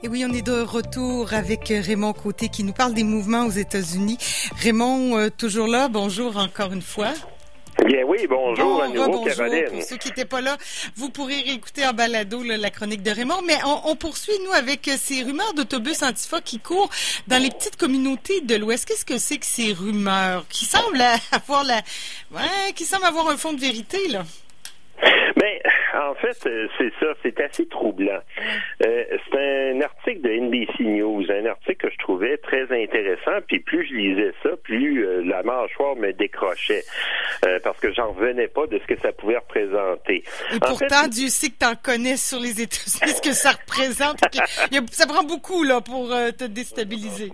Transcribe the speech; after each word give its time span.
Et 0.00 0.08
oui, 0.08 0.24
on 0.24 0.32
est 0.32 0.46
de 0.46 0.60
retour 0.60 1.34
avec 1.34 1.70
Raymond 1.70 2.12
Côté 2.12 2.48
qui 2.48 2.62
nous 2.62 2.72
parle 2.72 2.94
des 2.94 3.02
mouvements 3.02 3.46
aux 3.46 3.50
États-Unis. 3.50 4.16
Raymond, 4.62 5.18
euh, 5.18 5.28
toujours 5.28 5.66
là, 5.66 5.88
bonjour 5.88 6.36
encore 6.36 6.72
une 6.72 6.82
fois. 6.82 7.14
Bien 7.84 8.04
oui, 8.06 8.24
bonjour 8.28 8.80
à 8.80 8.88
nouveau, 8.88 9.24
Caroline. 9.24 9.64
Pour 9.72 9.82
ceux 9.82 9.96
qui 9.96 10.08
n'étaient 10.08 10.24
pas 10.24 10.40
là, 10.40 10.56
vous 10.94 11.10
pourrez 11.10 11.42
réécouter 11.42 11.84
en 11.84 11.94
balado 11.94 12.44
la 12.44 12.70
chronique 12.70 13.02
de 13.02 13.10
Raymond. 13.10 13.42
Mais 13.44 13.56
on, 13.64 13.96
poursuit, 13.96 14.38
nous, 14.44 14.52
avec 14.52 14.86
euh, 14.86 14.94
ces 14.96 15.24
rumeurs 15.24 15.52
d'autobus 15.54 16.00
antifa 16.04 16.40
qui 16.42 16.60
courent 16.60 16.90
dans 17.26 17.42
les 17.42 17.50
petites 17.50 17.76
communautés 17.76 18.40
de 18.40 18.54
l'Ouest. 18.54 18.84
Qu'est-ce 18.84 19.04
que 19.04 19.18
c'est 19.18 19.38
que 19.38 19.46
ces 19.46 19.72
rumeurs 19.72 20.44
qui 20.48 20.64
semblent 20.64 21.02
avoir 21.32 21.64
la... 21.64 21.82
Ouais, 22.30 22.72
qui 22.76 22.84
semblent 22.84 23.06
avoir 23.06 23.30
un 23.30 23.36
fond 23.36 23.52
de 23.52 23.60
vérité, 23.60 24.06
là? 24.08 24.22
Mais 25.02 25.60
en 25.98 26.14
fait, 26.14 26.46
euh, 26.46 26.68
c'est 26.78 26.92
ça, 27.00 27.12
c'est 27.22 27.40
assez 27.40 27.66
troublant. 27.66 28.20
Euh, 28.84 29.04
c'est 29.30 29.72
un 29.72 29.80
article 29.80 30.20
de 30.20 30.30
NBC 30.30 30.84
News, 30.84 31.24
un 31.30 31.46
article 31.46 31.88
que 31.88 31.90
je 31.92 31.98
trouvais 31.98 32.36
très 32.38 32.62
intéressant, 32.62 33.40
puis 33.46 33.60
plus 33.60 33.86
je 33.88 33.94
lisais 33.94 34.32
ça, 34.42 34.50
plus 34.62 35.04
euh, 35.04 35.22
la 35.24 35.42
mâchoire 35.42 35.96
me 35.96 36.12
décrochait, 36.12 36.84
parce 37.62 37.78
que 37.80 37.92
j'en 37.92 38.12
revenais 38.12 38.48
pas 38.48 38.66
de 38.66 38.78
ce 38.78 38.86
que 38.86 39.00
ça 39.00 39.12
pouvait 39.12 39.38
représenter. 39.38 40.22
Et 40.54 40.60
pourtant, 40.60 41.08
Dieu 41.08 41.28
sait 41.28 41.48
que 41.48 41.58
tu 41.60 41.66
en 41.66 41.74
connais 41.74 42.16
sur 42.16 42.38
les 42.38 42.60
États-Unis, 42.60 43.12
ce 43.14 43.22
que 43.22 43.34
ça 43.34 43.52
représente. 43.52 44.18
ça 44.92 45.06
prend 45.06 45.24
beaucoup 45.24 45.62
là 45.64 45.80
pour 45.80 46.08
te 46.08 46.44
déstabiliser. 46.44 47.30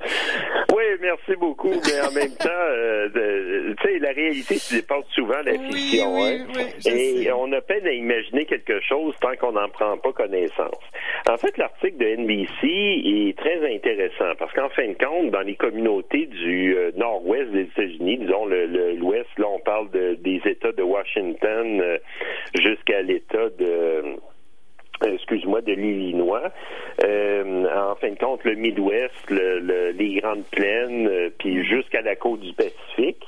Oui, 0.74 0.82
merci 1.00 1.36
beaucoup, 1.38 1.70
mais 1.70 2.00
en 2.00 2.10
même 2.12 2.34
temps, 2.34 2.48
tu 3.14 3.76
sais, 3.82 3.98
la 4.00 4.10
réalité 4.10 4.56
se 4.56 4.76
dépasse 4.76 5.04
souvent 5.14 5.40
la 5.44 5.52
fiction. 5.52 6.14
Oui, 6.16 6.40
hein? 6.40 6.46
oui, 6.86 7.26
et 7.26 7.32
on 7.32 7.52
a 7.52 7.60
peine 7.60 7.86
à 7.86 7.92
imaginer 7.92 8.44
quelque 8.44 8.80
chose 8.80 9.14
tant 9.20 9.36
qu'on 9.36 9.52
n'en 9.52 9.68
prend 9.68 9.96
pas 9.98 10.12
connaissance. 10.12 10.80
En 11.30 11.36
fait, 11.36 11.56
l'article 11.58 11.98
de 11.98 12.16
NBC 12.16 12.64
est 12.64 13.38
très 13.38 13.74
intéressant 13.74 14.34
parce 14.38 14.52
qu'en 14.52 14.68
fin 14.70 14.88
de 14.88 14.94
compte, 14.94 15.30
dans 15.30 15.42
les 15.42 15.54
communautés 15.54 16.26
du 16.26 16.76
euh, 16.76 16.90
nord-ouest 16.96 17.50
des 17.52 17.62
États-Unis, 17.62 18.18
disons 18.18 18.46
l'ouest, 18.46 19.28
là 19.38 19.46
on 19.48 19.60
parle 19.60 19.90
des 19.90 20.40
États 20.44 20.72
de 20.72 20.82
Washington 20.82 21.80
euh, 21.80 21.98
jusqu'à 22.58 23.02
l'État 23.02 23.48
de 23.58 24.16
excuse-moi, 25.02 25.60
de 25.60 25.72
l'Illinois. 25.72 26.50
Euh, 27.04 27.66
en 27.74 27.94
fin 27.96 28.10
de 28.10 28.18
compte, 28.18 28.44
le 28.44 28.54
Midwest, 28.54 29.30
les 29.30 30.20
Grandes 30.20 30.44
Plaines, 30.50 31.30
puis 31.38 31.64
jusqu'à 31.64 32.02
la 32.02 32.16
côte 32.16 32.40
du 32.40 32.52
Pacifique. 32.52 33.24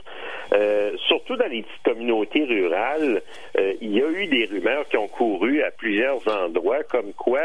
Euh, 0.56 0.92
surtout 1.08 1.36
dans 1.36 1.48
les 1.48 1.62
petites 1.62 1.82
communautés 1.84 2.44
rurales, 2.44 3.22
euh, 3.58 3.74
il 3.80 3.92
y 3.92 4.02
a 4.02 4.08
eu 4.08 4.26
des 4.26 4.46
rumeurs 4.46 4.88
qui 4.88 4.96
ont 4.96 5.08
couru 5.08 5.62
à 5.62 5.70
plusieurs 5.70 6.26
endroits, 6.28 6.82
comme 6.84 7.12
quoi 7.12 7.40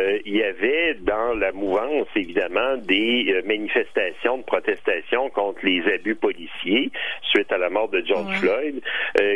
euh, 0.00 0.18
il 0.24 0.36
y 0.36 0.42
avait 0.42 0.94
dans 0.94 1.34
la 1.34 1.52
mouvance, 1.52 2.06
évidemment, 2.14 2.76
des 2.78 3.42
manifestations 3.44 4.38
de 4.38 4.42
protestation 4.42 5.28
contre 5.30 5.64
les 5.64 5.82
abus 5.92 6.14
policiers 6.14 6.90
suite 7.22 7.52
à 7.52 7.58
la 7.58 7.68
mort 7.68 7.88
de 7.88 8.02
George 8.06 8.38
Floyd, 8.38 8.80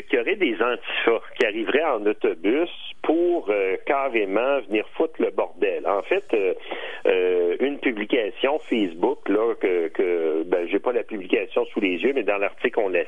qui 0.09 0.19
auraient 0.19 0.37
des 0.37 0.55
antifas 0.55 1.21
qui 1.39 1.47
arriveraient 1.47 1.85
en 1.85 2.07
autobus 2.07 2.71
pour 3.03 3.51
carrément 3.87 4.61
venir 4.69 4.85
foutre 4.95 5.21
le 5.21 5.31
bordel. 5.31 5.87
En 5.87 6.03
fait, 6.03 6.25
une 7.07 7.79
publication 7.79 8.59
Facebook, 8.59 9.29
là, 9.29 9.55
que, 9.55 9.89
que 9.89 10.43
ben, 10.45 10.67
j'ai 10.69 10.79
pas 10.79 10.93
la 10.93 11.03
publication 11.03 11.65
sous 11.67 11.81
les 11.81 11.97
yeux, 11.99 12.13
mais 12.15 12.23
dans 12.23 12.39
l'article, 12.39 12.79
on 12.81 12.89
l'a 12.89 13.01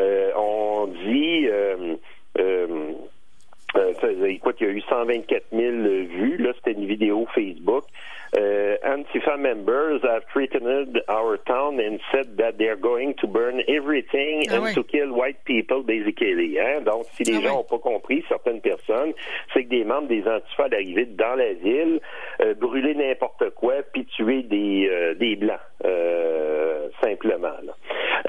euh, 0.00 0.30
on 0.36 0.86
dit 0.86 1.48
euh, 3.76 3.92
euh, 4.02 4.26
écoute, 4.26 4.56
il 4.60 4.66
y 4.66 4.70
a 4.70 4.72
eu 4.72 4.80
124 4.82 5.44
000 5.52 5.62
vues. 5.62 6.36
Là, 6.38 6.52
c'était 6.56 6.78
une 6.78 6.86
vidéo 6.86 7.26
Facebook. 7.34 7.84
Antifa 8.84 9.36
members 9.36 10.00
have 10.02 10.24
threatened 10.32 11.00
our 11.08 11.38
town 11.46 11.78
and 11.78 11.98
said 12.10 12.36
that 12.36 12.58
they're 12.58 12.76
going 12.76 13.14
to 13.20 13.28
burn 13.28 13.62
everything 13.68 14.44
ah 14.50 14.56
and 14.56 14.74
to 14.74 14.82
kill 14.82 15.12
white 15.12 15.44
people, 15.44 15.84
basically. 15.84 16.58
Hein? 16.58 16.82
Donc, 16.84 17.04
si 17.12 17.22
les 17.22 17.36
ah 17.36 17.40
gens 17.42 17.54
n'ont 17.58 17.62
pas 17.62 17.78
compris, 17.78 18.24
certaines 18.28 18.60
personnes, 18.60 19.12
c'est 19.52 19.64
que 19.64 19.68
des 19.68 19.84
membres 19.84 20.08
des 20.08 20.26
Antifa 20.26 20.68
d'arriver 20.68 21.06
dans 21.06 21.36
la 21.36 21.52
ville, 21.52 22.00
brûler 22.60 22.94
n'importe 22.96 23.50
quoi, 23.50 23.74
puis 23.92 24.04
tuer 24.06 24.42
des, 24.42 25.14
des 25.20 25.36
blancs, 25.36 25.60
simplement. 27.00 27.56
Là. 27.62 27.74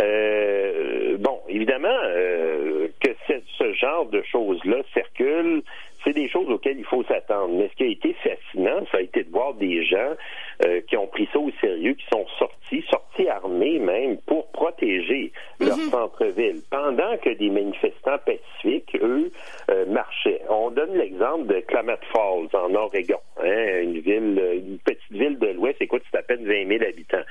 Euh, 0.03 1.17
bon, 1.19 1.39
évidemment 1.47 1.88
euh, 1.88 2.89
ce 3.28 3.74
genre 3.74 4.06
de 4.06 4.22
choses-là 4.24 4.78
circule 4.94 5.63
c'est 6.06 6.13
des 6.13 6.30
choses 6.30 6.47
auxquelles 6.50 6.78
il 6.78 6.86
faut 6.86 7.03
s'attendre. 7.03 7.53
Mais 7.58 7.68
ce 7.69 7.75
qui 7.75 7.84
a 7.84 7.88
été 7.88 8.13
fascinant, 8.13 8.86
ça 8.91 8.97
a 8.97 9.02
été 9.02 9.24
de 9.24 9.31
voir 9.31 9.56
des 9.56 9.84
gens 9.84 10.13
euh, 10.66 10.81
qui 10.88 10.96
ont 10.96 11.08
pris 11.08 11.28
ça 11.34 11.40
au 11.40 11.50
sérieux, 11.59 11.94
qui 11.94 12.06
sont 12.12 12.25
sortis, 12.38 12.85
sortis 12.90 13.28
armés 13.28 13.80
même, 13.80 14.18
pour 14.28 14.52
protéger 14.52 15.31
leur 15.59 15.78
mhm. 15.78 15.90
centre-ville, 15.90 16.62
pendant 16.69 17.18
que 17.18 17.31
des 17.31 17.50
manifestants 17.50 18.19
pacifiques, 18.25 18.96
eux, 19.02 19.31
euh, 19.72 19.85
marchaient. 19.88 20.41
On 20.50 20.69
donne 20.69 20.96
l'exemple 20.96 21.47
de 21.47 21.59
Klamath 21.62 22.03
Falls, 22.14 22.50
en 22.53 22.74
Oregon, 22.75 23.19
hein, 23.44 23.81
une 23.81 24.00
ville, 24.00 24.41
une 24.68 24.78
petite 24.80 25.12
ville 25.12 25.40
de 25.40 25.47
l'Ouest, 25.47 25.81
écoute, 25.81 26.03
c'est 26.12 26.19
à 26.19 26.24
peine 26.24 26.46
20 26.46 26.68
000 26.68 26.84
habitants. 26.88 27.25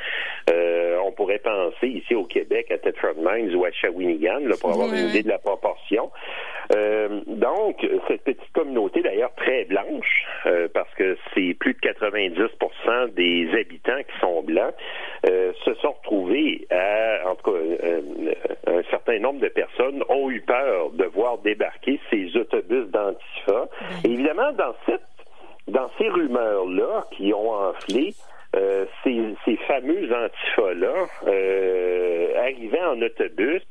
Euh, 1.84 1.87
ici 1.87 2.15
au 2.15 2.25
Québec, 2.25 2.71
à 2.71 2.78
Tetford 2.78 3.17
Mines 3.19 3.55
ou 3.55 3.65
à 3.65 3.71
Shawinigan, 3.71 4.41
là, 4.41 4.56
pour 4.61 4.72
avoir 4.72 4.89
une 4.89 5.09
idée 5.09 5.22
de 5.22 5.28
la 5.28 5.39
proportion. 5.39 6.11
donc, 7.27 7.87
cette 8.09 8.25
petite 8.25 8.53
communauté 8.53 9.03
d'ailleurs 9.03 9.34
très 9.37 9.65
blanche, 9.65 10.25
euh, 10.47 10.69
parce 10.72 10.93
que 10.95 11.17
c'est 11.34 11.55
plus 11.55 11.75
de 11.75 11.78
90% 11.81 13.15
des 13.15 13.49
habitants 13.59 14.03
qui 14.03 14.21
sont 14.21 14.43
blancs, 14.43 14.75
euh, 15.28 15.53
se 15.65 15.75
sont 15.75 15.93
retrouvés 15.93 16.67
à, 16.71 17.31
en 17.31 17.34
tout 17.37 17.50
cas, 17.50 17.59
euh, 17.59 18.01
un 18.66 18.83
certain 18.91 19.19
nombre 19.19 19.41
de 19.41 19.49
personnes 19.49 20.03
ont 20.09 20.31
eu 20.31 20.41
peur 20.41 20.91
de 20.91 21.05
voir 21.05 21.39
débarquer 21.39 22.01
ces 22.11 22.37
autobus 22.37 22.89
d'Antifa. 22.89 23.69
Évidemment, 24.05 24.53
dans 24.53 24.75
cette 24.87 25.03
dans 25.66 25.89
ces 25.97 26.11
rumeurs-là 26.11 27.06
qui 27.12 27.33
ont 27.33 27.51
enflé, 27.51 28.15
ces, 29.03 29.34
ces 29.44 29.56
fameux 29.69 30.09
antifas-là 30.12 31.06
arrivaient 32.41 32.84
en 32.84 33.00
autobus 33.03 33.62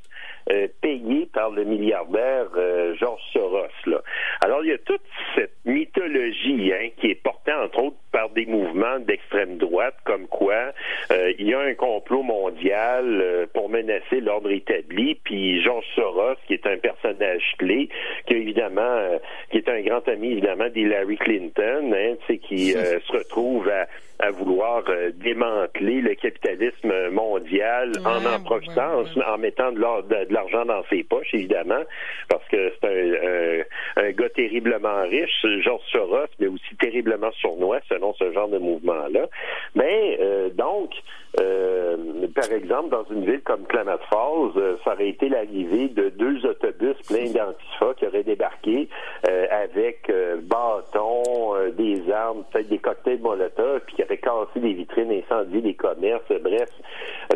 euh, 0.51 0.67
payé 0.81 1.25
par 1.33 1.51
le 1.51 1.63
milliardaire 1.63 2.47
euh, 2.57 2.93
Georges 2.95 3.21
Soros. 3.31 3.65
Là. 3.85 4.01
Alors, 4.43 4.61
il 4.61 4.71
y 4.71 4.73
a 4.73 4.77
toute 4.77 5.01
cette 5.35 5.55
mythologie 5.63 6.73
hein, 6.73 6.89
qui 6.97 7.11
est 7.11 7.23
portée, 7.23 7.53
entre 7.53 7.81
autres, 7.81 7.95
par 8.11 8.29
des 8.29 8.45
mouvements 8.45 8.99
d'extrême 8.99 9.57
droite, 9.57 9.95
comme 10.03 10.27
quoi 10.27 10.73
euh, 11.11 11.33
il 11.39 11.47
y 11.47 11.53
a 11.53 11.59
un 11.59 11.73
complot 11.73 12.23
mondial 12.23 13.47
pour 13.53 13.69
menacer 13.69 14.21
l'ordre 14.21 14.51
établi, 14.51 15.15
puis 15.23 15.61
Georges 15.61 15.85
Soros, 15.95 16.35
qui 16.47 16.53
est 16.53 16.65
un 16.67 16.77
personnage 16.77 17.55
clé, 17.57 17.89
qui 18.27 18.33
évidemment, 18.33 19.19
qui 19.51 19.57
est 19.57 19.69
un 19.69 19.81
grand 19.81 20.07
ami 20.07 20.31
évidemment 20.31 20.69
d'Hillary 20.69 21.17
Clinton, 21.17 21.93
hein, 21.93 22.15
qui 22.41 22.71
se 22.71 23.11
retrouve 23.11 23.69
à 23.69 23.87
à 24.23 24.31
vouloir 24.31 24.83
euh, 24.87 25.11
démanteler 25.15 25.99
le 26.01 26.15
capitalisme 26.15 27.09
mondial 27.09 27.91
en 28.05 28.25
en 28.25 28.39
profitant, 28.41 29.03
en 29.27 29.37
mettant 29.37 29.71
de 29.71 30.33
l'argent 30.33 30.65
dans 30.65 30.83
ses 30.89 31.03
poches, 31.03 31.33
évidemment, 31.33 31.81
parce 32.29 32.47
que 32.47 32.71
c'est 32.81 33.67
un, 33.97 34.11
gars 34.11 34.29
terriblement 34.29 35.03
riche, 35.03 35.45
Georges 35.61 35.85
Soros, 35.91 36.27
mais 36.39 36.47
aussi 36.47 36.75
terriblement 36.79 37.31
sournois 37.41 37.79
selon 37.89 38.13
ce 38.13 38.31
genre 38.31 38.47
de 38.47 38.59
mouvement-là. 38.59 39.27
Mais 39.75 40.17
euh, 40.21 40.49
donc, 40.49 40.92
euh, 41.39 42.27
par 42.35 42.51
exemple, 42.51 42.89
dans 42.89 43.05
une 43.05 43.25
ville 43.25 43.41
comme 43.41 43.65
Klamath 43.65 44.01
Falls, 44.09 44.51
euh, 44.55 44.75
ça 44.83 44.93
aurait 44.93 45.09
été 45.09 45.29
l'arrivée 45.29 45.87
de 45.87 46.09
deux 46.09 46.45
autobus 46.45 46.95
pleins 47.07 47.31
d'antifa 47.31 47.93
qui 47.97 48.05
auraient 48.05 48.23
débarqué 48.23 48.87
euh, 49.27 49.47
avec 49.49 50.11
bâtons, 50.43 51.53
des 51.75 52.11
armes, 52.11 52.43
peut-être 52.51 52.69
des 52.69 52.77
cocktails 52.77 53.19
Molotov, 53.19 53.81
puis 53.87 53.95
qui 53.95 54.03
auraient 54.03 54.17
cassé 54.17 54.59
des 54.59 54.73
vitrines, 54.73 55.11
incendié 55.11 55.61
des 55.61 55.73
commerces, 55.73 56.31
bref, 56.41 56.69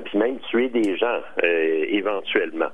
puis 0.06 0.18
même 0.18 0.38
tué 0.50 0.70
des 0.70 0.96
gens 0.98 1.20
éventuellement 1.44 2.70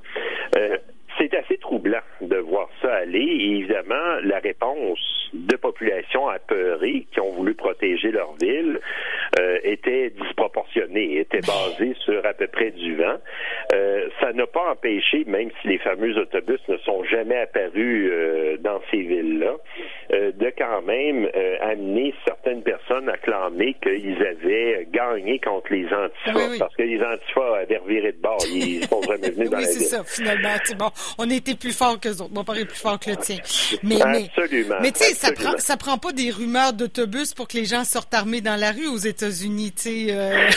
c'est 1.18 1.34
assez 1.34 1.56
troublant 1.58 2.02
de 2.20 2.36
voir 2.36 2.68
ça 2.82 2.92
aller. 2.94 3.18
Et 3.18 3.58
évidemment, 3.58 4.20
la 4.22 4.38
réponse 4.38 5.30
de 5.32 5.56
populations 5.56 6.28
apeurées 6.28 7.06
qui 7.12 7.20
ont 7.20 7.32
voulu 7.32 7.54
protéger 7.54 8.10
leur 8.10 8.34
ville 8.40 8.80
euh, 9.38 9.58
était 9.64 10.10
disproportionnée, 10.10 11.18
était 11.18 11.40
basée 11.40 11.94
sur 12.04 12.24
à 12.24 12.34
peu 12.34 12.46
près 12.46 12.70
du 12.70 12.94
vent. 12.96 13.16
Euh, 13.74 14.08
ça 14.20 14.32
n'a 14.32 14.46
pas 14.46 14.70
empêché, 14.70 15.24
même 15.26 15.50
si 15.60 15.68
les 15.68 15.78
fameux 15.78 16.16
autobus 16.18 16.60
ne 16.68 16.76
sont 16.78 17.04
jamais 17.04 17.38
apparus 17.38 18.10
euh, 18.10 18.56
dans 18.58 18.80
ces 18.90 18.98
villes-là, 18.98 19.56
de 20.32 20.52
quand 20.56 20.82
même 20.82 21.28
euh, 21.34 21.56
amener 21.60 22.14
certaines 22.24 22.62
personnes 22.62 23.08
à 23.08 23.16
clamer 23.16 23.74
qu'ils 23.82 24.16
avaient 24.16 24.86
gagné 24.92 25.38
contre 25.38 25.72
les 25.72 25.86
antifas, 25.86 26.58
parce 26.58 26.74
que 26.76 26.82
les 26.82 27.00
antifas 27.02 27.58
avaient 27.62 27.78
reviré 27.78 28.12
de 28.12 28.18
bord, 28.20 28.38
ils 28.50 28.84
sont 28.88 29.02
jamais 29.02 29.30
venus 29.30 29.50
dans 29.50 29.58
oui, 29.58 29.64
la 29.64 29.70
c'est 29.70 29.84
ça, 29.84 30.04
finalement. 30.04 30.48
Bon, 30.78 30.90
on 31.18 31.30
était 31.30 31.54
plus 31.54 31.76
fort 31.76 31.98
que 32.00 32.08
autres. 32.08 32.32
Mon 32.32 32.44
père 32.44 32.58
est 32.58 32.64
plus 32.64 32.78
fort 32.78 32.98
que 32.98 33.10
le 33.10 33.16
tien. 33.16 33.36
Mais, 33.82 34.00
absolument. 34.00 34.76
Mais, 34.80 34.92
tu 34.92 35.04
sais, 35.04 35.14
ça 35.14 35.32
prend, 35.32 35.56
ça 35.58 35.76
prend 35.76 35.98
pas 35.98 36.12
des 36.12 36.30
rumeurs 36.30 36.72
d'autobus 36.72 37.34
pour 37.34 37.48
que 37.48 37.56
les 37.56 37.64
gens 37.64 37.84
sortent 37.84 38.14
armés 38.14 38.40
dans 38.40 38.56
la 38.56 38.72
rue 38.72 38.86
aux 38.86 38.98
États-Unis, 38.98 39.72
tu 39.72 39.82
sais. 39.82 40.06
Euh. 40.10 40.48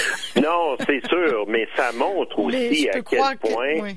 non, 0.42 0.78
c'est 0.86 1.06
sûr, 1.08 1.46
mais 1.48 1.68
ça 1.75 1.92
montre 1.94 2.40
aussi 2.48 2.90
à 2.90 3.02
quel 3.02 3.38
point. 3.40 3.94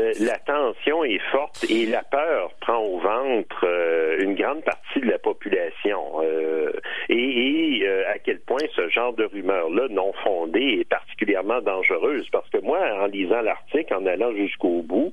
Euh, 0.00 0.12
la 0.20 0.38
tension 0.38 1.04
est 1.04 1.20
forte 1.30 1.64
et 1.68 1.86
la 1.86 2.02
peur 2.02 2.52
prend 2.60 2.78
au 2.78 2.98
ventre 2.98 3.64
euh, 3.64 4.18
une 4.20 4.34
grande 4.34 4.62
partie 4.64 5.00
de 5.00 5.06
la 5.06 5.18
population. 5.18 6.00
Euh, 6.22 6.72
et, 7.08 7.86
à 8.08 8.18
quel 8.18 8.40
point 8.40 8.62
ce 8.74 8.88
genre 8.88 9.12
de 9.14 9.24
rumeur-là 9.24 9.88
non 9.90 10.12
fondée 10.24 10.78
est 10.80 10.88
particulièrement 10.88 11.60
dangereuse. 11.60 12.28
Parce 12.30 12.48
que 12.50 12.58
moi, 12.58 12.78
en 13.00 13.06
lisant 13.06 13.40
l'article, 13.40 13.94
en 13.94 14.06
allant 14.06 14.32
jusqu'au 14.34 14.82
bout, 14.82 15.12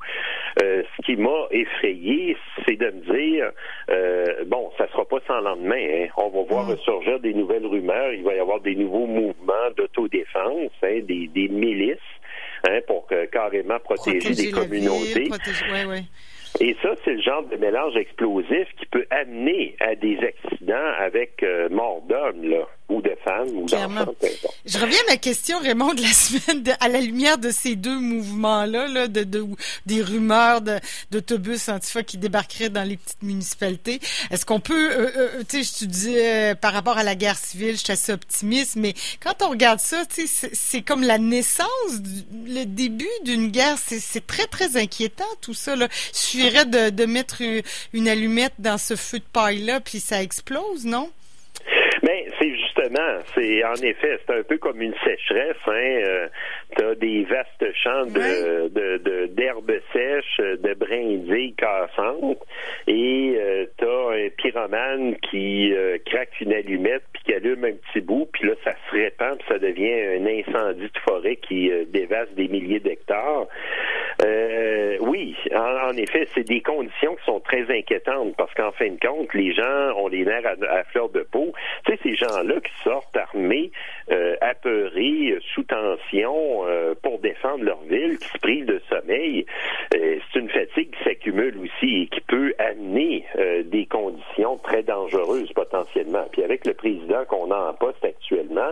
ce 0.59 1.01
qui 1.05 1.15
m'a 1.15 1.47
effrayé, 1.51 2.35
c'est 2.65 2.75
de 2.75 2.87
me 2.87 3.15
dire, 3.15 3.51
bon, 4.47 4.71
ça 4.77 4.87
sera 4.89 5.05
pas 5.05 5.19
sans 5.27 5.39
lendemain. 5.39 5.75
Hein. 5.75 6.07
On 6.17 6.29
va 6.29 6.41
voir 6.43 6.65
mm. 6.65 6.71
ressurgir 6.71 7.19
des 7.19 7.33
nouvelles 7.33 7.65
rumeurs. 7.65 8.13
Il 8.13 8.23
va 8.23 8.35
y 8.35 8.39
avoir 8.39 8.59
des 8.59 8.75
nouveaux 8.75 9.07
mouvements 9.07 9.71
d'autodéfense, 9.75 10.71
hein, 10.83 10.99
des, 11.03 11.27
des 11.27 11.47
milices 11.47 11.97
pour 12.85 13.07
carrément 13.31 13.79
protéger, 13.79 14.33
des 14.33 14.51
communautés. 14.51 15.29
Et 16.59 16.75
ça, 16.81 16.89
c'est 17.03 17.13
le 17.13 17.21
genre 17.21 17.43
de 17.43 17.55
mélange 17.57 17.95
explosif 17.95 18.67
qui 18.79 18.85
peut 18.87 19.05
amener 19.09 19.75
à 19.79 19.95
des 19.95 20.17
accidents 20.19 20.91
avec 20.99 21.43
euh, 21.43 21.69
mort 21.69 22.01
d'homme, 22.07 22.49
là 22.49 22.67
ou 22.89 23.01
de 23.01 23.15
femmes 23.23 23.49
ou 23.49 23.65
d'enfants. 23.65 24.15
Je 24.65 24.77
reviens 24.77 24.99
à 25.07 25.11
ma 25.11 25.17
question, 25.17 25.59
Raymond, 25.59 25.93
de 25.93 26.01
la 26.01 26.07
semaine, 26.13 26.63
à 26.79 26.87
la 26.87 27.01
lumière 27.01 27.37
de 27.37 27.49
ces 27.51 27.75
deux 27.75 27.99
mouvements-là, 27.99 28.87
là, 28.87 29.07
de, 29.07 29.23
de, 29.23 29.45
des 29.85 30.01
rumeurs 30.01 30.61
d'autobus 31.11 31.67
antifa 31.69 32.03
qui 32.03 32.17
débarqueraient 32.17 32.69
dans 32.69 32.83
les 32.87 32.97
petites 32.97 33.23
municipalités. 33.23 33.99
Est-ce 34.31 34.45
qu'on 34.45 34.59
peut, 34.59 34.91
euh, 34.91 35.09
euh, 35.17 35.43
tu 35.47 35.63
sais, 35.63 35.79
je 35.79 35.85
te 35.85 35.89
disais, 35.89 36.55
par 36.55 36.73
rapport 36.73 36.97
à 36.97 37.03
la 37.03 37.15
guerre 37.15 37.37
civile, 37.37 37.73
je 37.73 37.83
suis 37.83 37.91
assez 37.91 38.13
optimiste, 38.13 38.77
mais 38.77 38.93
quand 39.21 39.41
on 39.41 39.49
regarde 39.49 39.79
ça, 39.79 40.03
tu 40.05 40.27
sais, 40.27 40.49
c'est 40.53 40.81
comme 40.81 41.03
la 41.03 41.17
naissance, 41.17 41.67
le 42.45 42.63
début 42.63 43.05
d'une 43.23 43.49
guerre, 43.49 43.77
c'est 43.77 44.25
très, 44.25 44.47
très 44.47 44.77
inquiétant, 44.77 45.25
tout 45.41 45.53
ça. 45.53 45.75
Là. 45.75 45.87
Suffirait 46.41 46.65
de, 46.65 46.89
de 46.89 47.05
mettre 47.05 47.41
une 47.93 48.07
allumette 48.07 48.53
dans 48.59 48.77
ce 48.77 48.95
feu 48.95 49.19
de 49.19 49.25
paille-là, 49.33 49.79
puis 49.79 49.99
ça 49.99 50.21
explose, 50.21 50.85
non? 50.85 51.09
Mais 52.03 52.25
ben, 52.25 52.33
c'est 52.39 52.55
justement, 52.55 53.19
c'est 53.33 53.63
en 53.63 53.73
effet, 53.73 54.19
c'est 54.25 54.35
un 54.35 54.43
peu 54.43 54.57
comme 54.57 54.81
une 54.81 54.93
sécheresse. 55.03 55.57
Hein? 55.67 55.71
Euh, 55.73 56.27
tu 56.77 56.85
as 56.85 56.95
des 56.95 57.23
vastes 57.23 57.75
champs 57.75 58.05
de, 58.05 58.67
de, 58.69 59.25
d'herbes 59.27 59.79
sèches, 59.93 60.37
de 60.37 60.73
brindilles 60.73 61.55
cassantes, 61.55 62.37
et 62.87 63.35
euh, 63.39 63.65
tu 63.77 63.85
as 63.85 64.09
un 64.11 64.29
pyromane 64.37 65.15
qui 65.29 65.73
euh, 65.73 65.97
craque 66.05 66.39
une 66.39 66.53
allumette 66.53 67.03
puis 67.13 67.23
qui 67.25 67.33
allume 67.33 67.65
un 67.65 67.73
petit 67.73 68.01
bout, 68.01 68.29
puis 68.31 68.47
là 68.47 68.53
ça 68.63 68.71
se 68.71 68.95
répand, 68.95 69.37
puis 69.37 69.47
ça 69.47 69.59
devient 69.59 69.91
un 69.91 70.25
incendie 70.25 70.91
de 70.93 70.99
forêt 71.07 71.35
qui 71.37 71.71
euh, 71.71 71.85
dévaste 71.89 72.33
des 72.35 72.47
milliers 72.47 72.79
d'hectares. 72.79 73.47
Oui, 74.21 75.35
en, 75.53 75.95
effet, 75.95 76.27
c'est 76.33 76.43
des 76.43 76.61
conditions 76.61 77.15
qui 77.15 77.25
sont 77.25 77.39
très 77.39 77.63
inquiétantes 77.71 78.35
parce 78.37 78.53
qu'en 78.53 78.71
fin 78.71 78.89
de 78.89 78.99
compte, 78.99 79.33
les 79.33 79.53
gens 79.53 79.93
ont 79.95 80.07
les 80.07 80.25
nerfs 80.25 80.45
à, 80.45 80.79
à 80.79 80.83
fleur 80.85 81.09
de 81.09 81.21
peau. 81.21 81.53
Tu 81.85 81.93
sais, 81.93 81.99
ces 82.03 82.15
gens-là 82.15 82.55
qui 82.61 82.83
sortent 82.83 83.15
armés, 83.15 83.71
apeurés, 84.41 85.37
sous 85.53 85.63
tension, 85.63 86.65
euh, 86.67 86.95
pour 87.01 87.19
défendre 87.19 87.63
leur 87.63 87.81
ville, 87.83 88.17
qui 88.17 88.27
se 88.27 88.37
privent 88.39 88.65
de 88.65 88.81
sommeil, 88.89 89.45
euh, 89.95 90.16
c'est 90.37 90.43
une 90.43 90.49
fatigue 90.49 90.91
qui 90.91 91.03
s'accumule 91.03 91.57
aussi 91.57 92.01
et 92.01 92.07
qui 92.07 92.21
peut 92.21 92.53
amener 92.59 93.25
euh, 93.37 93.63
des 93.63 93.85
conditions 93.85 94.57
très 94.57 94.83
dangereuses 94.83 95.51
potentiellement. 95.53 96.25
Puis 96.31 96.43
avec 96.43 96.65
le 96.65 96.73
président 96.73 97.25
qu'on 97.25 97.51
a 97.51 97.69
en 97.69 97.73
poste 97.73 98.03
actuellement, 98.03 98.71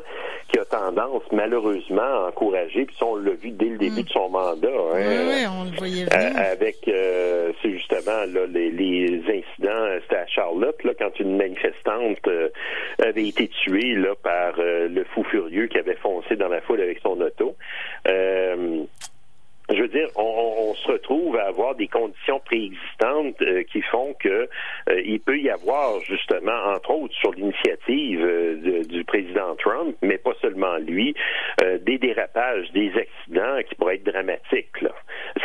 qui 0.51 0.59
a 0.59 0.65
tendance 0.65 1.23
malheureusement 1.31 2.01
à 2.01 2.27
encourager, 2.29 2.85
puis 2.85 2.95
on 3.01 3.15
l'a 3.15 3.31
vu 3.31 3.51
dès 3.51 3.65
le 3.65 3.77
début 3.77 4.01
mm. 4.01 4.03
de 4.03 4.09
son 4.09 4.29
mandat, 4.29 4.67
hein, 4.67 5.25
oui, 5.27 5.45
on 5.47 5.63
le 5.65 5.77
voyait 5.77 6.06
avec 6.13 6.77
c'est 6.85 7.71
justement 7.71 8.25
là, 8.31 8.45
les, 8.47 9.21
incidents, 9.21 10.00
c'était 10.03 10.17
à 10.17 10.27
Charlotte, 10.27 10.83
là, 10.83 10.91
quand 10.97 11.19
une 11.19 11.38
manifestante 11.38 12.27
avait 13.00 13.27
été 13.27 13.47
tuée 13.47 13.95
là, 13.95 14.13
par 14.21 14.53
le 14.57 15.03
fou 15.13 15.23
furieux 15.23 15.67
qui 15.67 15.77
avait 15.77 15.95
foncé 15.95 16.35
dans 16.35 16.47
la 16.47 16.62
foule 16.62 16.81
avec 16.81 17.00
son 17.00 17.19
auto. 17.21 17.56
Euh, 19.86 19.88
veux 19.88 20.00
dire, 20.00 20.10
on, 20.16 20.74
se 20.76 20.92
retrouve 20.92 21.38
à 21.38 21.48
avoir 21.48 21.76
des 21.76 21.88
conditions 21.88 22.40
préexistantes 22.40 23.42
euh, 23.42 23.64
qui 23.72 23.82
font 23.82 24.14
que 24.20 24.48
euh, 24.90 25.02
il 25.06 25.20
peut 25.20 25.40
y 25.40 25.50
avoir 25.50 26.00
justement, 26.02 26.74
entre 26.74 26.92
autres, 26.92 27.14
sur 27.16 27.32
l'initiative 27.32 28.86
du 28.88 29.04
président 29.06 29.56
Trump, 29.56 29.96
mais 30.02 30.18
pas 30.18 30.34
seulement 30.42 30.78
lui, 30.78 31.16
des 31.82 31.98
dérapages, 31.98 32.72
des 32.74 32.92
accidents 32.96 33.62
qui 33.68 33.76
pourraient 33.76 33.96
être 33.96 34.06
dramatiques. 34.06 34.68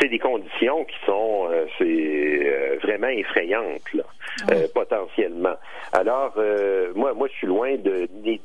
C'est 0.01 0.09
des 0.09 0.19
conditions 0.19 0.85
qui 0.85 0.97
sont, 1.07 1.49
c'est 1.79 2.79
vraiment 2.83 3.09
effrayantes, 3.09 3.93
là, 3.95 4.05
potentiellement. 4.75 5.57
Alors, 5.93 6.35
moi, 6.95 7.15
moi, 7.15 7.29
je 7.29 7.35
suis 7.35 7.47
loin 7.47 7.77
de 7.77 8.09
de, 8.25 8.39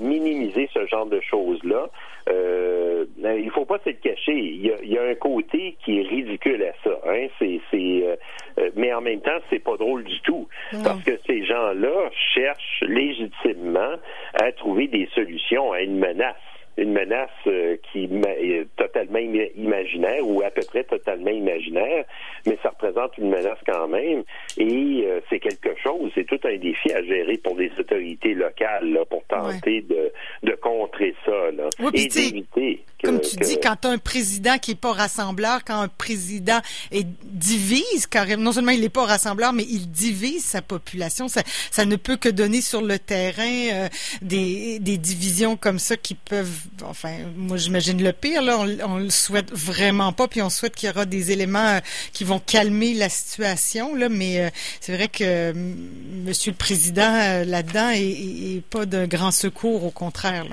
minimiser 0.00 0.68
ce 0.72 0.86
genre 0.86 1.06
de 1.06 1.20
choses-là. 1.20 1.88
Euh, 2.28 3.04
il 3.22 3.50
faut 3.50 3.64
pas 3.64 3.78
se 3.84 3.90
le 3.90 3.96
cacher. 3.96 4.32
Il 4.32 4.66
y, 4.66 4.98
a, 4.98 5.02
un 5.02 5.14
côté 5.14 5.76
qui 5.84 5.98
est 5.98 6.02
ridicule 6.02 6.62
à 6.62 6.72
ça. 6.82 6.98
Hein? 7.06 7.26
C'est, 7.38 7.60
euh, 7.74 8.16
euh, 8.58 8.70
mais 8.76 8.92
en 8.92 9.00
même 9.00 9.20
temps, 9.20 9.38
c'est 9.50 9.58
pas 9.58 9.76
drôle 9.76 10.04
du 10.04 10.20
tout. 10.20 10.48
Parce 10.82 11.02
que 11.02 11.18
ces 11.26 11.44
gens-là 11.44 12.10
cherchent 12.34 12.82
légitimement 12.82 13.94
à 14.34 14.52
trouver 14.52 14.88
des 14.88 15.08
solutions 15.14 15.72
à 15.72 15.80
une 15.82 15.98
menace 15.98 16.36
une 16.76 16.92
menace 16.92 17.30
euh, 17.46 17.76
qui 17.92 18.04
est 18.04 18.66
totalement 18.76 19.18
imaginaire 19.18 20.26
ou 20.26 20.42
à 20.42 20.50
peu 20.50 20.62
près 20.66 20.84
totalement 20.84 21.30
imaginaire, 21.30 22.04
mais 22.46 22.58
ça 22.62 22.70
représente 22.70 23.16
une 23.18 23.30
menace 23.30 23.58
quand 23.66 23.88
même. 23.88 24.24
Et 24.58 25.04
euh, 25.06 25.20
c'est 25.30 25.38
quelque 25.38 25.74
chose, 25.82 26.10
c'est 26.14 26.26
tout 26.26 26.40
un 26.44 26.56
défi 26.56 26.92
à 26.92 27.02
gérer 27.02 27.38
pour 27.38 27.56
les 27.56 27.70
autorités 27.78 28.34
locales 28.34 28.92
là, 28.92 29.04
pour 29.04 29.24
tenter 29.24 29.82
de, 29.82 30.12
de 30.42 30.52
contrer 30.56 31.14
ça 31.24 31.50
là, 31.52 31.68
et 31.92 32.06
d'éviter 32.06 32.80
comme 33.04 33.20
tu 33.20 33.36
dis, 33.36 33.58
quand 33.62 33.76
tu 33.80 33.88
as 33.88 33.90
un 33.90 33.98
président 33.98 34.58
qui 34.58 34.72
est 34.72 34.76
pas 34.76 34.92
rassembleur, 34.92 35.64
quand 35.64 35.80
un 35.80 35.88
président 35.88 36.60
est, 36.90 37.06
divise 37.24 38.06
carrément, 38.06 38.42
non 38.44 38.52
seulement 38.52 38.72
il 38.72 38.80
n'est 38.80 38.88
pas 38.88 39.04
rassembleur, 39.04 39.52
mais 39.52 39.66
il 39.68 39.90
divise 39.90 40.44
sa 40.44 40.62
population, 40.62 41.28
ça, 41.28 41.42
ça 41.70 41.84
ne 41.84 41.96
peut 41.96 42.16
que 42.16 42.28
donner 42.28 42.60
sur 42.60 42.82
le 42.82 42.98
terrain 42.98 43.42
euh, 43.72 43.88
des, 44.22 44.78
des 44.78 44.98
divisions 44.98 45.56
comme 45.56 45.78
ça 45.78 45.96
qui 45.96 46.14
peuvent 46.14 46.50
enfin, 46.82 47.14
moi 47.36 47.56
j'imagine 47.56 48.02
le 48.02 48.12
pire, 48.12 48.42
là, 48.42 48.58
on, 48.86 48.98
le 48.98 49.10
souhaite 49.10 49.52
vraiment 49.52 50.12
pas, 50.12 50.28
puis 50.28 50.42
on 50.42 50.50
souhaite 50.50 50.74
qu'il 50.74 50.88
y 50.88 50.92
aura 50.92 51.04
des 51.04 51.32
éléments 51.32 51.58
euh, 51.58 51.80
qui 52.12 52.24
vont 52.24 52.38
calmer 52.38 52.94
la 52.94 53.08
situation, 53.08 53.94
là, 53.94 54.08
mais 54.08 54.40
euh, 54.40 54.50
c'est 54.80 54.94
vrai 54.94 55.08
que 55.08 55.52
Monsieur 55.52 56.52
le 56.52 56.56
Président, 56.56 57.02
euh, 57.02 57.44
là-dedans, 57.44 57.90
est, 57.94 58.62
pas 58.70 58.86
de 58.86 59.06
grand 59.06 59.30
secours, 59.30 59.84
au 59.84 59.90
contraire. 59.90 60.46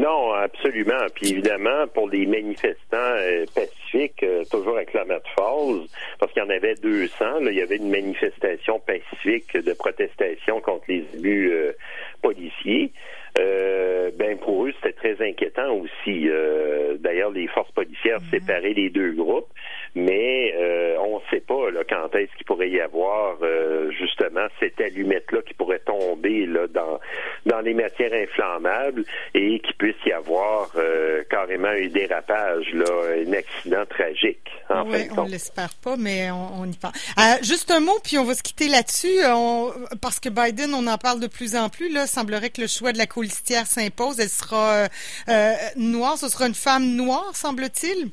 Non, 0.00 0.32
absolument. 0.32 1.06
Puis 1.14 1.30
évidemment, 1.30 1.86
pour 1.92 2.08
les 2.08 2.26
manifestants 2.26 3.16
pacifiques, 3.54 4.24
toujours 4.50 4.76
à 4.76 4.84
Klamath 4.84 5.24
Falls, 5.36 5.86
parce 6.18 6.32
qu'il 6.32 6.42
y 6.42 6.46
en 6.46 6.50
avait 6.50 6.74
200, 6.74 7.40
là, 7.40 7.50
il 7.50 7.58
y 7.58 7.62
avait 7.62 7.76
une 7.76 7.90
manifestation 7.90 8.80
pacifique 8.80 9.56
de 9.56 9.72
protestation 9.72 10.60
contre 10.60 10.84
les 10.88 11.04
élus 11.14 11.52
policiers. 12.22 12.92
Euh, 13.38 14.10
ben 14.16 14.36
pour 14.38 14.66
eux, 14.66 14.72
c'était 14.76 15.14
très 15.14 15.28
inquiétant 15.28 15.72
aussi. 15.74 16.28
Euh, 16.28 16.96
d'ailleurs, 16.98 17.30
les 17.30 17.46
forces 17.48 17.70
policières 17.72 18.20
mm 18.20 18.30
séparaient 18.30 18.72
les 18.72 18.90
deux 18.90 19.12
groupes, 19.12 19.48
mais 19.94 20.52
euh, 20.56 20.96
on 21.00 21.18
ne 21.18 21.22
sait 21.30 21.40
quand 22.18 22.24
est-ce 22.24 22.36
qu'il 22.36 22.46
pourrait 22.46 22.70
y 22.70 22.80
avoir 22.80 23.36
justement 23.98 24.46
cette 24.60 24.80
allumette-là 24.80 25.42
qui 25.42 25.54
pourrait 25.54 25.80
tomber 25.80 26.46
là, 26.46 26.66
dans, 26.68 26.98
dans 27.46 27.60
les 27.60 27.74
matières 27.74 28.12
inflammables 28.12 29.04
et 29.34 29.60
qu'il 29.60 29.74
puisse 29.76 29.96
y 30.06 30.12
avoir 30.12 30.70
carrément 31.30 31.68
un 31.68 31.88
dérapage, 31.88 32.66
là, 32.72 32.86
un 33.26 33.32
accident 33.32 33.84
tragique. 33.86 34.50
oui, 34.86 35.08
on 35.16 35.24
l'espère 35.24 35.74
pas, 35.82 35.96
mais 35.96 36.30
on, 36.30 36.64
y 36.64 36.76
pense. 36.76 36.92
juste 37.42 37.70
un 37.70 37.80
mot, 37.80 37.98
puis 38.02 38.18
on 38.18 38.24
va 38.24 38.34
se 38.34 38.42
quitter 38.42 38.68
là-dessus, 38.68 39.18
parce 40.00 40.20
que 40.20 40.28
Biden, 40.28 40.74
on 40.74 40.86
en 40.86 40.98
parle 40.98 41.20
de 41.20 41.26
plus 41.26 41.56
en 41.56 41.68
plus. 41.68 41.88
Là, 41.92 42.06
semblerait 42.06 42.50
que 42.50 42.60
le 42.60 42.66
choix 42.66 42.92
de 42.92 42.98
la 42.98 43.06
colistière 43.06 43.66
s'impose. 43.66 44.20
Elle 44.20 44.28
sera 44.28 44.74
euh, 44.74 44.88
euh, 45.28 45.54
noire. 45.76 46.18
Ce 46.18 46.28
sera 46.28 46.46
une 46.46 46.54
femme 46.54 46.94
noire, 46.94 47.34
semble-t-il? 47.34 48.10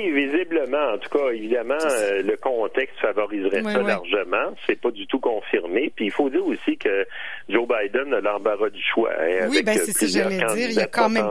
Oui, 0.00 0.10
Oui, 0.12 0.26
visiblement. 0.26 0.94
En 0.94 0.98
tout 0.98 1.08
cas, 1.10 1.30
évidemment, 1.32 1.74
euh, 1.74 2.22
le 2.22 2.36
contexte 2.36 2.98
favoriserait 3.00 3.62
ça 3.62 3.82
largement. 3.82 4.54
C'est 4.66 4.80
pas 4.80 4.90
du 4.90 5.06
tout 5.06 5.20
confirmé. 5.20 5.92
Puis 5.94 6.06
il 6.06 6.10
faut 6.10 6.30
dire 6.30 6.44
aussi 6.46 6.76
que 6.76 7.06
Joe 7.48 7.66
Biden 7.66 8.14
a 8.14 8.20
l'embarras 8.20 8.70
du 8.70 8.82
choix. 8.82 9.10
Hein, 9.18 9.48
oui, 9.50 9.62
ben 9.62 9.78
c'est 9.78 9.92
ce 9.92 9.98
que 9.98 10.06
j'allais 10.06 10.38
dire. 10.38 10.70
Il 10.70 10.74
y 10.74 10.80
a 10.80 10.86
quand 10.86 11.08
même. 11.08 11.28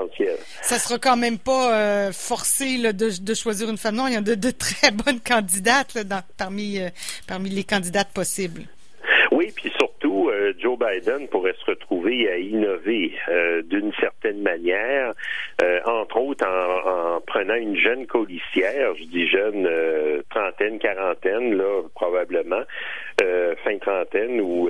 Ça 0.61 0.77
sera 0.77 0.99
quand 0.99 1.17
même 1.17 1.38
pas 1.38 1.73
euh, 1.73 2.11
forcé 2.11 2.77
là, 2.77 2.93
de, 2.93 3.09
de, 3.21 3.33
choisir 3.33 3.69
une 3.69 3.77
femme. 3.77 3.95
Non, 3.95 4.07
il 4.07 4.13
y 4.13 4.17
a 4.17 4.21
de, 4.21 4.35
de 4.35 4.51
très 4.51 4.91
bonnes 5.05 5.21
candidates 5.21 5.93
là, 5.93 6.03
dans, 6.03 6.21
parmi 6.38 6.79
euh, 6.79 6.89
parmi 7.27 7.49
les 7.49 7.63
candidates 7.63 8.11
possibles. 8.13 8.63
Oui, 9.31 9.51
puis 9.55 9.71
surtout, 9.77 9.88
euh, 10.50 10.53
Joe 10.60 10.77
Biden 10.77 11.27
pourrait 11.27 11.56
se 11.60 11.72
retrouver 11.72 12.29
à 12.29 12.38
innover 12.38 13.13
euh, 13.29 13.62
d'une 13.63 13.91
certaine 14.00 14.41
manière, 14.41 15.13
euh, 15.62 15.79
entre 15.86 16.18
autres 16.18 16.46
en, 16.46 17.15
en, 17.15 17.22
prenant 17.22 17.56
une 17.56 17.77
jeune 17.77 18.08
colissière, 18.08 18.96
je 18.96 19.03
dis 19.06 19.27
jeune, 19.27 19.68
trentaine, 20.29 20.79
quarantaine, 20.79 21.56
là, 21.56 21.82
probablement, 21.96 22.62
fin 23.63 23.77
trentaine 23.79 24.39
ou 24.39 24.70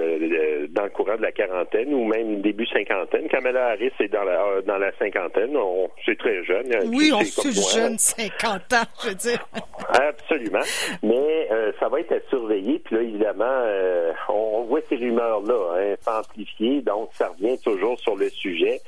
dans 0.69 0.83
le 0.83 0.89
courant 0.89 1.15
de 1.15 1.21
la 1.21 1.31
quarantaine 1.31 1.93
ou 1.93 2.05
même 2.05 2.41
début 2.41 2.65
cinquantaine. 2.65 3.27
Kamala 3.27 3.67
Harris 3.69 3.91
est 3.99 4.07
dans 4.07 4.23
la 4.23 4.61
dans 4.65 4.77
la 4.77 4.91
cinquantaine, 4.97 5.55
c'est 6.05 6.17
très 6.17 6.43
jeune. 6.43 6.67
Oui, 6.87 7.11
on 7.13 7.23
se 7.23 7.77
jeune, 7.77 7.97
50 7.97 8.73
ans, 8.73 8.89
je 9.03 9.09
veux 9.09 9.15
dire. 9.15 9.47
Absolument. 9.89 10.65
Mais 11.03 11.47
ça 11.79 11.89
va 11.89 11.99
être 11.99 12.13
à 12.13 12.29
surveiller. 12.29 12.79
Puis 12.79 12.95
là, 12.95 13.01
évidemment, 13.03 13.63
on 14.29 14.49
on 14.59 14.63
voit 14.65 14.81
ces 14.89 14.95
rumeurs-là 14.95 15.68
hein, 15.73 15.95
s'amplifier, 16.01 16.81
donc 16.81 17.09
ça 17.13 17.29
revient 17.29 17.57
toujours 17.63 17.99
sur 17.99 18.15
le 18.15 18.29
sujet. 18.29 18.79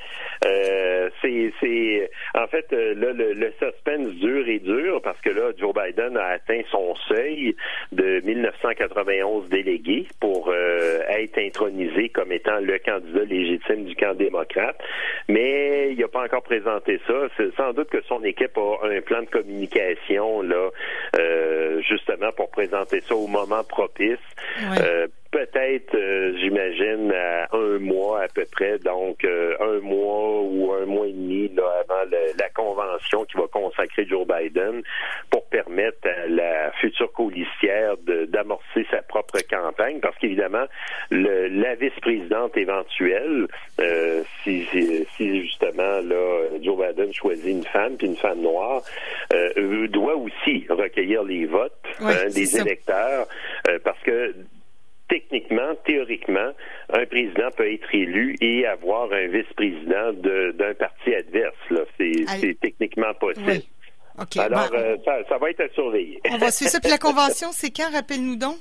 Euh, 0.46 1.10
c'est, 1.22 2.10
en 2.34 2.48
fait, 2.48 2.66
euh, 2.74 2.96
là, 2.96 3.14
le, 3.14 3.54
suspense 3.60 4.10
dure 4.16 4.48
et 4.48 4.60
dur 4.60 5.02
parce 5.04 5.20
que 5.22 5.30
là, 5.30 5.52
Joe 5.58 5.74
Biden 5.74 6.18
a 6.18 6.26
atteint 6.26 6.62
son 6.72 6.96
seuil 7.08 7.56
de 7.92 8.22
1991 8.22 9.50
délégués 9.50 10.08
pour 10.20 10.50
euh, 10.50 11.02
être 11.10 11.38
intronisé 11.38 12.10
comme 12.10 12.32
étant 12.32 12.60
le 12.60 12.80
candidat 12.80 13.24
légitime 13.24 13.86
du 13.86 13.96
camp 13.96 14.16
démocrate, 14.16 14.80
mais 15.28 15.92
il 15.92 16.00
n'a 16.00 16.08
pas 16.08 16.24
encore 16.24 16.44
présenté 16.44 17.00
ça. 17.08 17.14
C'est 17.38 17.54
sans 17.56 17.74
doute 17.74 17.90
que 17.90 18.02
son 18.08 18.24
équipe 18.24 18.58
a 18.58 18.88
un 18.88 19.02
plan 19.02 19.22
de 19.22 19.30
communication 19.30 20.42
là, 20.42 20.70
justement 21.82 22.32
pour 22.36 22.50
présenter 22.50 23.02
ça 23.02 23.16
au 23.16 23.28
moment 23.28 23.64
propice 23.64 24.18
peut-être, 25.32 25.96
euh, 25.96 26.38
j'imagine, 26.38 27.12
à 27.14 27.48
un 27.56 27.80
mois 27.80 28.24
à 28.24 28.28
peu 28.28 28.46
près, 28.52 28.78
donc 28.80 29.24
euh, 29.24 29.56
un 29.62 29.80
mois 29.80 30.42
ou 30.42 30.74
un 30.74 30.86
mois 30.86 31.08
et 31.08 31.14
demi 31.14 31.50
là, 31.56 31.64
avant 31.82 32.04
la 32.12 32.50
convention 32.50 33.24
qui 33.26 33.38
va 33.38 33.48
consacrer 33.48 34.06
Joe 34.06 34.28
Biden 34.28 34.84
pour 35.30 35.46
permettre 35.46 36.08
à 36.08 36.28
la 36.28 36.72
future 36.74 37.12
colistière 37.14 37.96
d'amorcer 38.28 38.86
sa 38.92 39.02
propre 39.02 39.40
campagne, 39.50 40.00
parce 40.02 40.18
qu'évidemment, 40.18 40.66
la 41.12 41.76
vice-présidente 41.76 42.58
éventuelle, 42.58 43.48
euh, 43.80 44.24
si, 44.44 44.68
si, 45.16 45.42
justement 45.42 46.02
là 46.02 46.48
Joe 46.62 46.78
Biden 46.78 47.14
choisit 47.14 47.48
une 47.48 47.64
femme 47.64 47.96
puis 47.96 48.08
une 48.08 48.18
femme 48.18 48.42
noire, 48.42 48.82
doit 49.90 50.16
aussi 50.16 50.66
recueillir 50.70 51.24
les 51.24 51.46
votes 51.46 51.72
hein, 52.02 52.28
des 52.34 52.58
électeurs, 52.58 53.28
parce 53.84 54.00
que 54.04 54.34
techniquement, 55.12 55.76
théoriquement, 55.86 56.52
un 56.94 57.06
président 57.06 57.52
peut 57.56 57.72
être 57.72 57.94
élu 57.94 58.36
et 58.40 58.66
avoir 58.66 59.12
un 59.12 59.28
vice-président 59.28 60.14
d'un 60.14 60.74
parti 60.74 61.14
adverse. 61.14 61.54
C'est 61.98 62.60
techniquement 62.62 63.14
possible. 63.20 63.64
Alors, 64.38 64.70
euh, 64.74 64.96
ça, 65.06 65.38
va 65.38 65.50
être 65.50 65.62
à 65.62 65.70
surveiller. 65.74 66.20
On 66.30 66.38
va 66.38 66.52
suivre 66.52 66.72
ça. 66.72 66.80
Puis 66.80 66.90
la 66.90 66.98
convention, 67.10 67.50
c'est 67.52 67.72
quand? 67.72 67.92
Rappelle-nous 67.92 68.38
donc? 68.38 68.56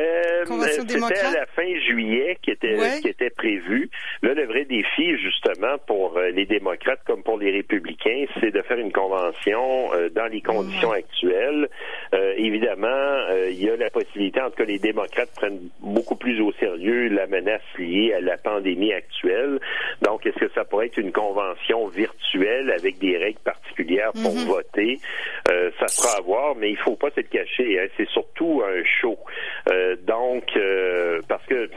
Euh, 0.00 0.44
c'était 0.68 1.02
à 1.20 1.32
la 1.32 1.46
fin 1.46 1.78
juillet 1.86 2.38
qui 2.42 2.50
était 2.50 2.76
qui 3.00 3.08
était 3.08 3.30
prévu. 3.30 3.90
Là, 4.22 4.34
le 4.34 4.46
vrai 4.46 4.64
défi, 4.64 5.16
justement, 5.18 5.78
pour 5.86 6.16
euh, 6.16 6.30
les 6.30 6.46
démocrates 6.46 7.00
comme 7.06 7.22
pour 7.22 7.38
les 7.38 7.50
républicains, 7.50 8.24
c'est 8.40 8.50
de 8.50 8.62
faire 8.62 8.78
une 8.78 8.92
convention 8.92 9.92
euh, 9.94 10.08
dans 10.10 10.26
les 10.26 10.40
conditions 10.40 10.92
actuelles. 10.92 11.68
évidemment, 12.36 12.88
il 13.48 13.62
y 13.62 13.68
a 13.68 13.76
la 13.76 13.90
possibilité, 13.90 14.40
en 14.40 14.50
tout 14.50 14.56
cas, 14.56 14.64
les 14.64 14.78
démocrates 14.78 15.30
prennent 15.36 15.60
beaucoup 15.80 16.16
plus 16.16 16.40
au 16.40 16.52
sérieux 16.52 17.08
la 17.08 17.26
menace 17.26 17.62
liée 17.78 18.12
à 18.14 18.20
la 18.20 18.36
pandémie 18.36 18.92
actuelle. 18.92 19.60
Donc, 20.02 20.26
est-ce 20.26 20.38
que 20.38 20.50
ça 20.54 20.64
pourrait 20.64 20.86
être 20.86 20.98
une 20.98 21.12
convention 21.12 21.86
virtuelle 21.88 22.72
avec 22.78 22.98
des 22.98 23.16
règles 23.16 23.40
particulières 23.40 24.12
pour 24.12 24.34
mm-hmm. 24.34 24.46
voter? 24.46 24.98
ça 25.78 25.88
sera 25.88 26.18
à 26.18 26.20
voir, 26.20 26.54
mais 26.56 26.70
il 26.70 26.76
faut 26.76 26.96
pas 26.96 27.10
se 27.10 27.20
le 27.20 27.26
cacher. 27.26 27.80
Hein. 27.80 27.86
C'est 27.96 28.08
surtout 28.08 28.62
un 28.64 28.82
show. 28.84 29.18
Euh, 29.70 29.89
donc, 30.06 30.44
euh, 30.56 31.20
parce 31.28 31.44
que 31.46 31.68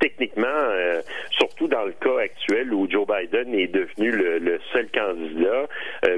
techniquement, 0.00 0.46
euh, 0.46 1.00
surtout 1.30 1.68
dans 1.68 1.84
le 1.84 1.92
cas 1.92 2.18
actuel 2.18 2.72
où 2.72 2.88
Joe 2.90 3.06
Biden 3.06 3.54
est 3.54 3.68
devenu 3.68 4.10
le, 4.10 4.58
seul 4.72 4.88
candidat, 4.90 5.66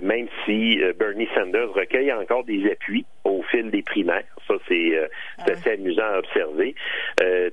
même 0.03 0.27
si 0.45 0.81
Bernie 0.99 1.29
Sanders 1.35 1.73
recueille 1.73 2.13
encore 2.13 2.45
des 2.45 2.71
appuis 2.71 3.07
au 3.25 3.43
fil 3.51 3.71
des 3.71 3.83
primaires. 3.83 4.25
Ça, 4.49 4.55
c'est 4.67 4.93
ah 5.39 5.45
assez 5.51 5.73
amusant 5.73 6.03
à 6.03 6.19
observer. 6.19 6.75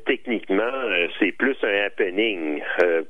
techniquement, 0.05 0.71
c'est 1.19 1.31
plus 1.33 1.55
un 1.63 1.85
happening 1.85 2.61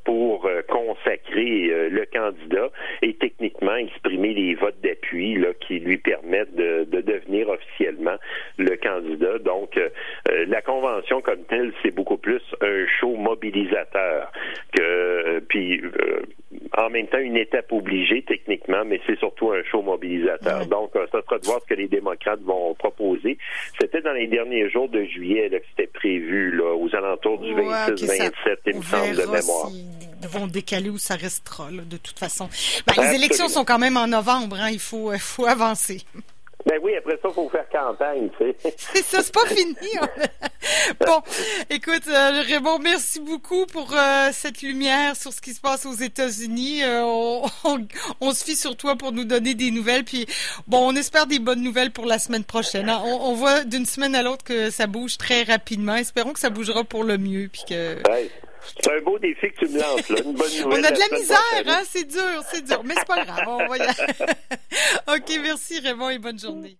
pour 0.03 0.49
consacrer 0.67 1.89
le 1.89 2.05
candidat 2.11 2.69
et 3.01 3.13
techniquement 3.13 3.75
exprimer 3.75 4.33
les 4.33 4.55
votes 4.55 4.79
d'appui 4.81 5.37
qui 5.61 5.79
lui 5.79 5.97
permettent 5.97 6.55
de, 6.55 6.85
de, 6.85 7.01
devenir 7.01 7.49
officiellement 7.49 8.15
le 8.57 8.75
candidat. 8.77 9.37
Donc, 9.39 9.79
la 10.47 10.61
convention 10.61 11.21
comme 11.21 11.43
telle, 11.45 11.71
c'est 11.83 11.93
beaucoup 11.93 12.17
plus 12.17 12.41
un 12.61 12.85
show 12.99 13.15
mobilisateur 13.15 14.31
que 14.73 14.81
euh, 15.05 15.39
puis 15.47 15.81
euh, 15.81 16.21
en 16.77 16.89
même 16.89 17.07
temps 17.07 17.19
une 17.19 17.37
étape 17.37 17.71
obligée 17.71 18.23
techniquement, 18.27 18.83
mais 18.85 18.99
c'est 19.05 19.17
surtout 19.19 19.51
un 19.51 19.63
show 19.63 19.81
mobilisateur. 19.81 20.65
Donc, 20.67 20.95
euh, 20.95 21.05
ça 21.11 21.21
sera 21.21 21.39
de 21.39 21.45
voir 21.45 21.59
ce 21.61 21.73
que 21.73 21.79
les 21.79 21.87
démocrates 21.87 22.41
vont 22.41 22.73
proposer. 22.75 23.37
C'était 23.79 24.01
dans 24.01 24.13
les 24.13 24.27
derniers 24.27 24.69
jours 24.69 24.89
de 24.89 25.03
juillet 25.03 25.49
là, 25.49 25.59
que 25.59 25.65
c'était 25.69 25.91
prévu, 25.91 26.51
là, 26.51 26.75
aux 26.75 26.93
alentours 26.95 27.39
du 27.39 27.53
26-27, 27.53 28.57
il 28.67 28.75
me 28.77 28.81
semble, 28.81 29.15
de 29.15 29.31
mémoire. 29.31 29.69
Ils 30.21 30.27
vont 30.29 30.47
décaler 30.47 30.89
où 30.89 30.97
ça 30.97 31.15
restera, 31.15 31.69
là, 31.71 31.83
de 31.83 31.97
toute 31.97 32.17
façon. 32.17 32.49
Ben, 32.87 33.03
les 33.03 33.15
élections 33.15 33.47
sont 33.47 33.63
quand 33.63 33.79
même 33.79 33.97
en 33.97 34.07
novembre, 34.07 34.57
hein, 34.59 34.69
il 34.71 34.79
faut, 34.79 35.11
faut 35.17 35.45
avancer. 35.45 36.01
Ben 36.65 36.79
oui, 36.81 36.95
après 36.97 37.13
ça, 37.21 37.27
il 37.29 37.33
faut 37.33 37.47
faire 37.49 37.69
campagne, 37.69 38.29
tu 38.39 38.45
sais. 38.59 38.75
C'est 38.77 39.03
ça, 39.03 39.21
c'est 39.21 39.33
pas 39.33 39.45
fini. 39.45 39.75
bon, 40.99 41.21
écoute, 41.69 42.07
euh, 42.07 42.41
Raymond, 42.41 42.79
merci 42.79 43.19
beaucoup 43.19 43.67
pour 43.67 43.93
euh, 43.95 44.29
cette 44.31 44.63
lumière 44.63 45.15
sur 45.15 45.31
ce 45.31 45.41
qui 45.41 45.53
se 45.53 45.61
passe 45.61 45.85
aux 45.85 45.93
États-Unis. 45.93 46.83
Euh, 46.83 47.03
on, 48.19 48.31
se 48.31 48.43
fie 48.43 48.55
sur 48.55 48.75
toi 48.75 48.95
pour 48.95 49.11
nous 49.11 49.25
donner 49.25 49.53
des 49.53 49.69
nouvelles. 49.69 50.03
Puis, 50.03 50.25
bon, 50.67 50.89
on 50.89 50.95
espère 50.95 51.27
des 51.27 51.37
bonnes 51.37 51.61
nouvelles 51.61 51.91
pour 51.91 52.07
la 52.07 52.17
semaine 52.17 52.43
prochaine. 52.43 52.89
Hein. 52.89 52.99
On, 53.05 53.33
voit 53.35 53.63
d'une 53.63 53.85
semaine 53.85 54.15
à 54.15 54.23
l'autre 54.23 54.43
que 54.43 54.71
ça 54.71 54.87
bouge 54.87 55.17
très 55.17 55.43
rapidement. 55.43 55.95
Espérons 55.95 56.33
que 56.33 56.39
ça 56.39 56.49
bougera 56.49 56.83
pour 56.83 57.03
le 57.03 57.19
mieux. 57.19 57.47
Puis 57.47 57.63
que... 57.69 57.97
C'est 58.67 58.91
un 58.91 59.01
beau 59.01 59.19
défi 59.19 59.51
que 59.51 59.65
tu 59.65 59.67
me 59.69 59.79
lances, 59.79 60.09
là. 60.09 60.17
Une 60.23 60.33
bonne 60.33 60.57
nouvelle. 60.61 60.79
On 60.79 60.83
a 60.83 60.91
de 60.91 60.99
la, 60.99 61.17
misère, 61.17 61.63
hein? 61.67 61.83
C'est 61.89 62.05
dur, 62.05 62.43
c'est 62.51 62.63
dur. 62.63 62.83
Mais 62.83 62.95
c'est 62.97 63.07
pas 63.07 63.23
grave. 63.23 63.43
On 63.47 63.67
va 63.67 63.77
y... 63.77 63.81
OK, 65.07 65.39
merci 65.41 65.79
Raymond 65.79 66.09
et 66.09 66.19
bonne 66.19 66.39
journée. 66.39 66.77